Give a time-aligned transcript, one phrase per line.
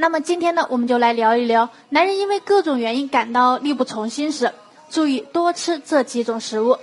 [0.00, 4.50] 那么今天呢，我们就来聊一聊男人因为各种原因感到力不从心时，
[4.88, 6.78] 注意多吃这几种食物。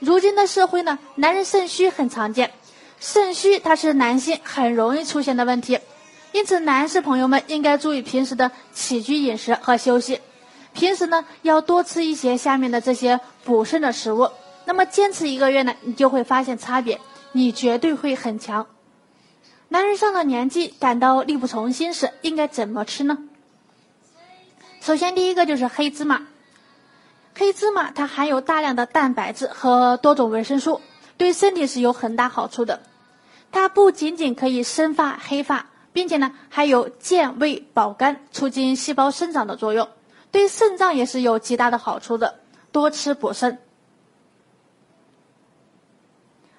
[0.00, 2.50] 如今的社会呢，男人肾虚很常见，
[2.98, 5.78] 肾虚它是男性很容易出现的问题，
[6.32, 10.20] 因此男士朋友们应该注意平时的起居饮食和休息，
[10.72, 14.28] 平时呢要多吃一些下面的这些补肾的食物。
[14.64, 16.98] 那么坚持一个月呢，你就会发现差别，
[17.30, 18.66] 你绝对会很强。
[19.68, 23.18] 男人上了年纪感到力不从心时，应该怎么吃呢？
[24.80, 26.26] 首先，第一个就是黑芝麻。
[27.34, 30.80] 黑芝麻它含有大量的蛋白质和多种维生素，
[31.16, 32.80] 对身体是有很大好处的。
[33.52, 39.88] 它不仅仅可以生发黑发，并且呢还有健胃保肝、促进细胞生长的作用，
[40.30, 42.40] 对肾脏也是有极大的好处的。
[42.72, 43.58] 多吃补肾。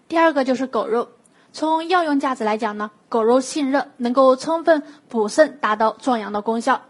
[0.08, 1.10] 第二个就是狗肉。
[1.52, 6.82] 从药用价值来讲呢，狗肉性热，能够充分补肾，达到壮阳的功效。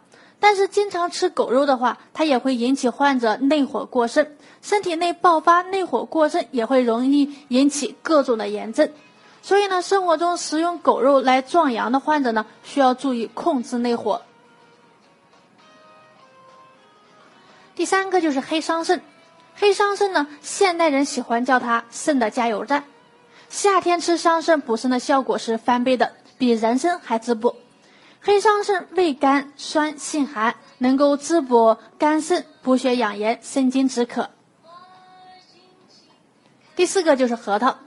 [0.42, 4.28] 但是经常吃狗肉的话，它也会引起患者内火过盛，
[4.62, 8.90] 身体内爆发内火过盛，也会容易引起各种的炎症。
[9.42, 14.22] 所以呢，生活中食用狗肉来壮阳的患者呢，需要注意控制内火。
[17.76, 19.00] 第三个就是黑桑葚，
[19.56, 22.84] 黑桑葚呢，现代人喜欢叫它肾的加油站。
[23.50, 27.56] 夏天吃桑葚补肾的效果是翻倍的，比人参还滋补。
[28.22, 34.30] 黑桑葚味甘酸性寒，能够滋补肝肾、补血养颜、生津止渴。
[36.76, 37.78] 第四个就是核桃，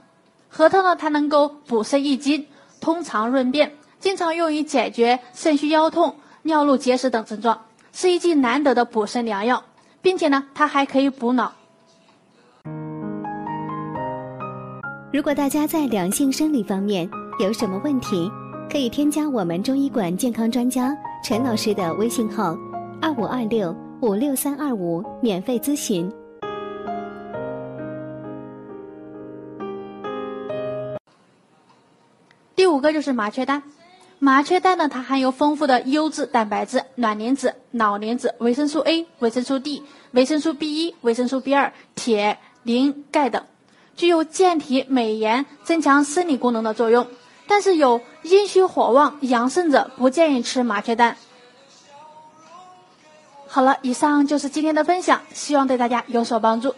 [0.49, 2.47] 核桃呢，它能够补肾益精、
[2.81, 9.63] 通肠润便，经常用于解决肾虚腰痛、尿路结石等症状，是一剂难得的补肾良药，
[10.01, 11.53] 并且呢，它还可以补脑。
[15.13, 17.07] 如果大家在两性生理方面
[17.39, 18.31] 有什么问题，
[18.67, 22.57] 可以添加我们中医馆健康专家陈老师的微信号：
[22.99, 26.11] 二五二六五六三二五，免费咨询。
[32.55, 33.61] 第五个就是麻雀蛋，
[34.17, 43.43] 麻雀蛋呢，它含有丰富的优质蛋白质、卵磷脂、脑磷脂、维生素 A、维生素 D、维生素 B 一、维生素 B 二、铁、磷、钙等。
[43.95, 47.07] 具有健体美颜、增强生理功能的作用，
[47.47, 51.15] 但是有阴虚火旺、阳盛者不建议吃麻雀蛋。
[53.47, 56.73] 好了，以上就是今天的分享，希望对大家有所帮助。